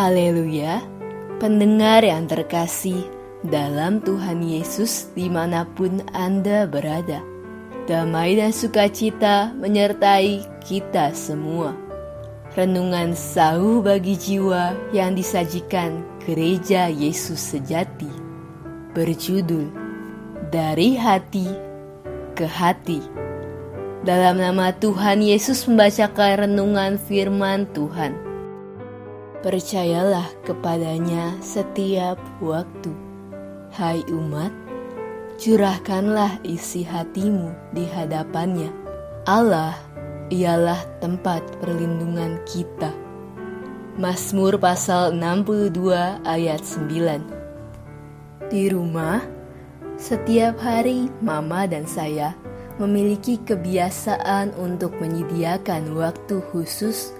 [0.00, 0.80] Haleluya,
[1.44, 3.04] pendengar yang terkasih
[3.44, 7.20] dalam Tuhan Yesus di mana pun Anda berada.
[7.84, 11.76] Damai dan sukacita menyertai kita semua.
[12.56, 18.08] Renungan sauh bagi jiwa yang disajikan Gereja Yesus Sejati
[18.96, 19.68] berjudul
[20.48, 21.44] Dari Hati
[22.40, 23.04] ke Hati.
[24.08, 28.29] Dalam nama Tuhan Yesus membacakan renungan firman Tuhan.
[29.40, 32.92] Percayalah kepadanya setiap waktu.
[33.72, 34.52] Hai umat,
[35.40, 38.68] curahkanlah isi hatimu di hadapannya.
[39.24, 39.72] Allah
[40.28, 42.92] ialah tempat perlindungan kita.
[43.96, 49.24] Mazmur pasal 62 ayat 9 Di rumah,
[49.96, 52.36] setiap hari mama dan saya
[52.76, 57.16] memiliki kebiasaan untuk menyediakan waktu khusus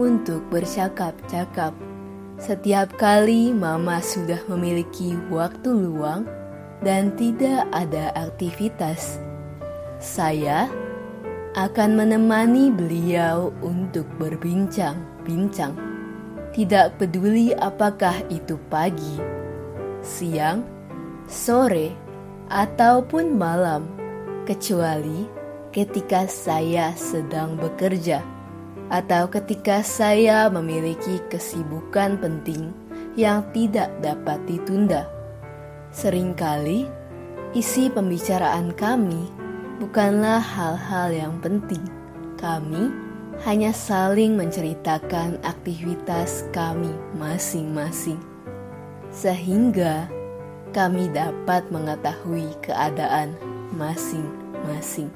[0.00, 1.76] untuk bercakap-cakap.
[2.40, 6.24] Setiap kali Mama sudah memiliki waktu luang
[6.80, 9.20] dan tidak ada aktivitas,
[10.00, 10.72] saya
[11.52, 15.76] akan menemani beliau untuk berbincang-bincang.
[16.56, 19.20] Tidak peduli apakah itu pagi,
[20.00, 20.64] siang,
[21.28, 21.92] sore,
[22.48, 23.84] ataupun malam
[24.48, 25.28] kecuali
[25.70, 28.39] ketika saya sedang bekerja
[28.90, 32.74] atau ketika saya memiliki kesibukan penting
[33.14, 35.06] yang tidak dapat ditunda.
[35.94, 36.90] Seringkali
[37.54, 39.30] isi pembicaraan kami
[39.78, 41.82] bukanlah hal-hal yang penting.
[42.34, 42.90] Kami
[43.46, 48.20] hanya saling menceritakan aktivitas kami masing-masing,
[49.08, 50.10] sehingga
[50.76, 53.32] kami dapat mengetahui keadaan
[53.74, 55.08] masing-masing,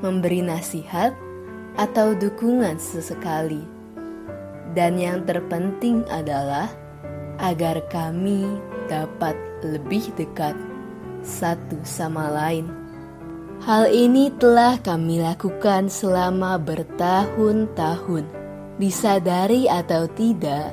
[0.00, 1.12] memberi nasihat
[1.80, 3.64] atau dukungan sesekali.
[4.76, 6.68] Dan yang terpenting adalah
[7.40, 8.44] agar kami
[8.86, 10.52] dapat lebih dekat
[11.24, 12.68] satu sama lain.
[13.64, 18.24] Hal ini telah kami lakukan selama bertahun-tahun.
[18.80, 20.72] Disadari atau tidak,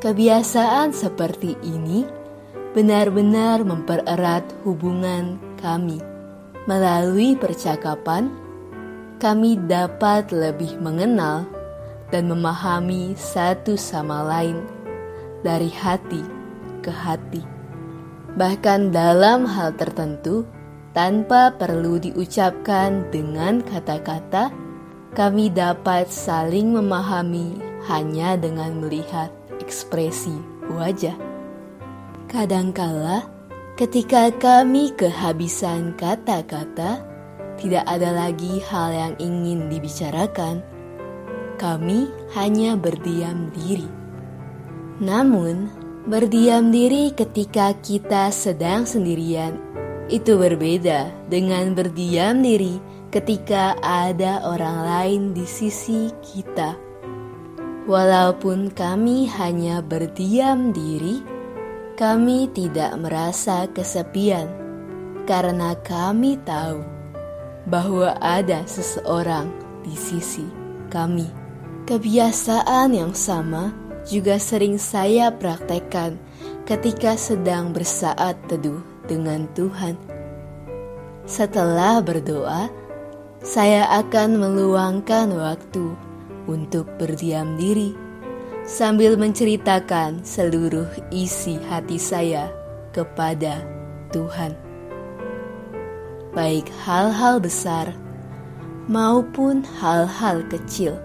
[0.00, 2.04] kebiasaan seperti ini
[2.72, 6.00] benar-benar mempererat hubungan kami
[6.64, 8.32] Melalui percakapan,
[9.24, 11.48] kami dapat lebih mengenal
[12.12, 14.60] dan memahami satu sama lain
[15.40, 16.20] dari hati
[16.84, 17.40] ke hati.
[18.36, 20.44] Bahkan dalam hal tertentu,
[20.92, 24.52] tanpa perlu diucapkan dengan kata-kata,
[25.16, 27.56] kami dapat saling memahami
[27.88, 30.36] hanya dengan melihat ekspresi
[30.68, 31.16] wajah.
[32.28, 33.32] Kadangkala,
[33.74, 37.13] Ketika kami kehabisan kata-kata,
[37.60, 40.64] tidak ada lagi hal yang ingin dibicarakan.
[41.58, 43.86] Kami hanya berdiam diri.
[44.98, 45.70] Namun,
[46.06, 49.56] berdiam diri ketika kita sedang sendirian
[50.12, 52.76] itu berbeda dengan berdiam diri
[53.08, 56.76] ketika ada orang lain di sisi kita.
[57.84, 61.20] Walaupun kami hanya berdiam diri,
[61.94, 64.50] kami tidak merasa kesepian
[65.24, 66.82] karena kami tahu
[67.68, 69.48] bahwa ada seseorang
[69.84, 70.44] di sisi
[70.92, 71.28] kami.
[71.84, 73.72] Kebiasaan yang sama
[74.08, 76.16] juga sering saya praktekkan
[76.64, 79.96] ketika sedang bersaat teduh dengan Tuhan.
[81.24, 82.68] Setelah berdoa,
[83.44, 85.92] saya akan meluangkan waktu
[86.48, 87.92] untuk berdiam diri
[88.64, 92.48] sambil menceritakan seluruh isi hati saya
[92.96, 93.60] kepada
[94.12, 94.73] Tuhan.
[96.34, 97.94] Baik hal-hal besar
[98.90, 100.98] maupun hal-hal kecil.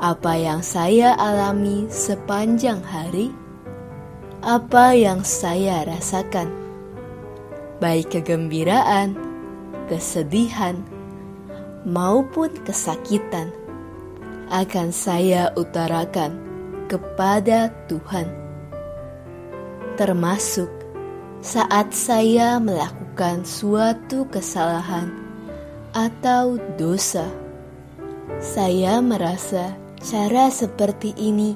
[0.00, 3.28] Apa yang saya alami sepanjang hari,
[4.40, 6.48] apa yang saya rasakan,
[7.76, 9.20] baik kegembiraan,
[9.92, 10.80] kesedihan,
[11.84, 13.52] maupun kesakitan
[14.48, 16.40] akan saya utarakan
[16.88, 18.32] kepada Tuhan,
[20.00, 20.72] termasuk
[21.44, 22.99] saat saya melakukan
[23.44, 25.12] suatu kesalahan
[25.92, 27.28] atau dosa.
[28.40, 31.52] Saya merasa cara seperti ini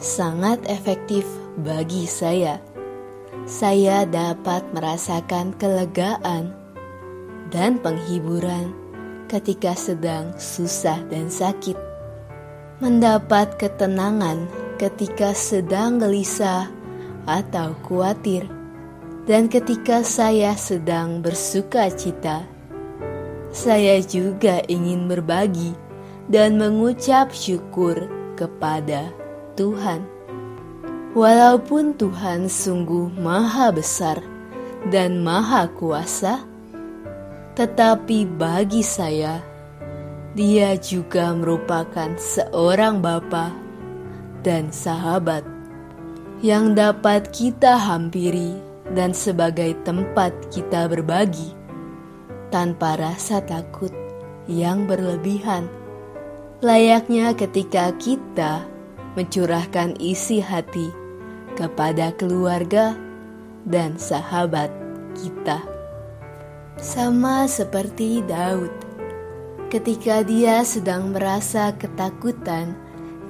[0.00, 1.28] sangat efektif
[1.60, 2.64] bagi saya.
[3.44, 6.56] Saya dapat merasakan kelegaan
[7.52, 8.72] dan penghiburan
[9.28, 11.76] ketika sedang susah dan sakit
[12.80, 14.48] mendapat ketenangan
[14.80, 16.68] ketika sedang gelisah
[17.28, 18.44] atau khawatir,
[19.26, 22.46] dan ketika saya sedang bersuka cita.
[23.50, 25.74] Saya juga ingin berbagi
[26.30, 28.06] dan mengucap syukur
[28.38, 29.10] kepada
[29.58, 30.06] Tuhan.
[31.16, 34.20] Walaupun Tuhan sungguh Maha Besar
[34.92, 36.44] dan Maha Kuasa,
[37.58, 39.42] tetapi bagi saya,
[40.36, 43.56] Dia juga merupakan seorang Bapa
[44.44, 45.40] dan sahabat
[46.44, 51.56] yang dapat kita hampiri dan sebagai tempat kita berbagi
[52.54, 53.90] tanpa rasa takut
[54.46, 55.66] yang berlebihan.
[56.62, 58.64] Layaknya ketika kita
[59.18, 60.92] mencurahkan isi hati
[61.56, 62.94] kepada keluarga
[63.66, 64.70] dan sahabat
[65.16, 65.64] kita.
[66.76, 68.70] Sama seperti Daud,
[69.72, 72.76] ketika dia sedang merasa ketakutan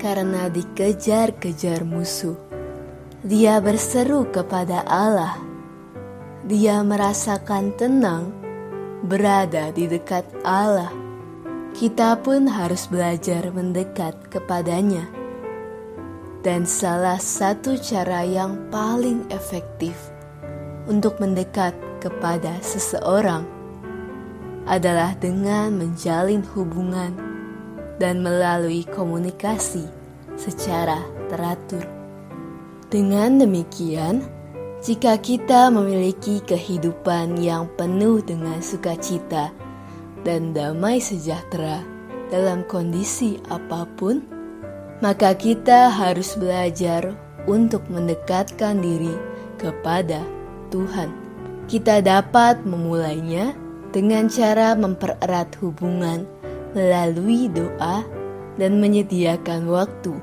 [0.02, 2.34] karena dikejar-kejar musuh,
[3.22, 5.45] dia berseru kepada Allah.
[6.46, 8.30] Dia merasakan tenang
[9.02, 10.94] berada di dekat Allah.
[11.74, 15.10] Kita pun harus belajar mendekat kepadanya
[16.46, 19.98] dan salah satu cara yang paling efektif
[20.86, 23.42] untuk mendekat kepada seseorang
[24.70, 27.10] adalah dengan menjalin hubungan
[27.98, 29.82] dan melalui komunikasi
[30.38, 31.82] secara teratur.
[32.86, 34.35] Dengan demikian,
[34.86, 39.50] jika kita memiliki kehidupan yang penuh dengan sukacita
[40.22, 41.82] dan damai sejahtera
[42.30, 44.22] dalam kondisi apa pun,
[45.02, 47.18] maka kita harus belajar
[47.50, 49.10] untuk mendekatkan diri
[49.58, 50.22] kepada
[50.70, 51.10] Tuhan.
[51.66, 53.58] Kita dapat memulainya
[53.90, 56.30] dengan cara mempererat hubungan
[56.78, 58.06] melalui doa
[58.54, 60.14] dan menyediakan waktu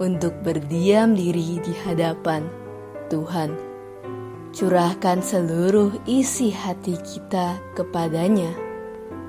[0.00, 2.48] untuk berdiam diri di hadapan
[3.12, 3.67] Tuhan.
[4.58, 8.50] Curahkan seluruh isi hati kita kepadanya,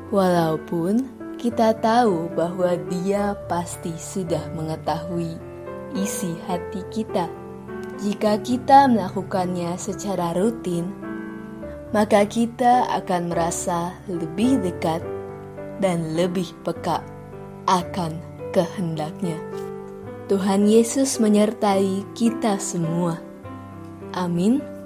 [0.10, 1.06] walaupun
[1.38, 5.38] kita tahu bahwa Dia pasti sudah mengetahui
[5.94, 7.30] isi hati kita.
[8.02, 10.90] Jika kita melakukannya secara rutin,
[11.94, 15.06] maka kita akan merasa lebih dekat
[15.78, 17.06] dan lebih peka
[17.70, 18.18] akan
[18.50, 19.38] kehendaknya.
[20.26, 23.22] Tuhan Yesus menyertai kita semua.
[24.18, 24.79] Amin.